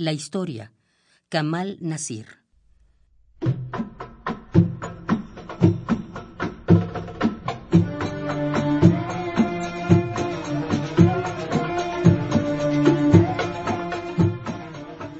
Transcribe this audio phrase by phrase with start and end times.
[0.00, 0.72] La historia.
[1.28, 2.24] Kamal Nasir.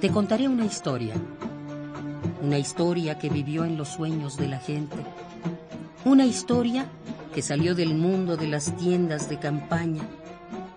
[0.00, 1.12] Te contaré una historia.
[2.40, 4.96] Una historia que vivió en los sueños de la gente.
[6.06, 6.86] Una historia
[7.34, 10.08] que salió del mundo de las tiendas de campaña,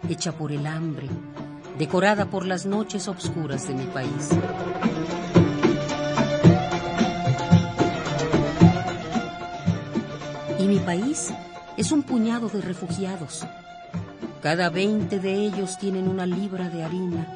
[0.10, 1.08] hecha por el hambre,
[1.78, 4.30] decorada por las noches obscuras de mi país.
[10.60, 11.34] Y mi país
[11.78, 13.46] es un puñado de refugiados.
[14.42, 17.28] Cada veinte de ellos tienen una libra de harina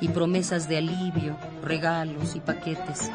[0.00, 3.10] y promesas de alivio, regalos y paquetes.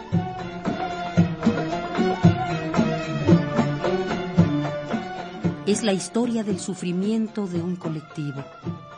[5.66, 8.43] Es la historia del sufrimiento de un colectivo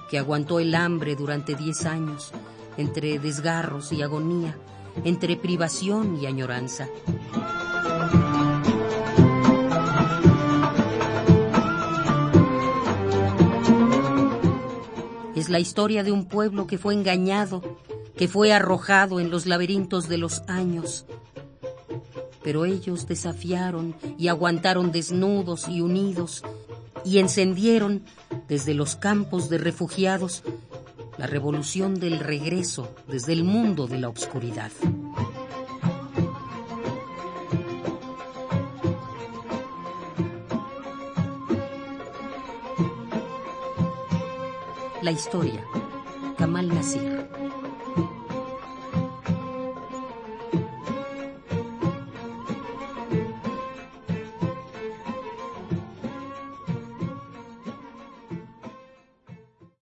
[0.10, 2.32] que aguantó el hambre durante diez años,
[2.78, 4.58] entre desgarros y agonía,
[5.04, 6.88] entre privación y añoranza.
[15.36, 17.62] Es la historia de un pueblo que fue engañado,
[18.18, 21.06] que fue arrojado en los laberintos de los años.
[22.44, 26.44] Pero ellos desafiaron y aguantaron desnudos y unidos
[27.06, 28.04] y encendieron
[28.50, 30.44] desde los campos de refugiados
[31.18, 34.72] la revolución del regreso desde el mundo de la oscuridad.
[45.02, 45.64] La historia.
[46.38, 47.30] Kamal Nasir.